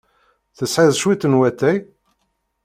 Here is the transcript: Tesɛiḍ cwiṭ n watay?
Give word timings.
Tesɛiḍ 0.57 0.93
cwiṭ 1.01 1.23
n 1.27 1.37
watay? 1.39 1.77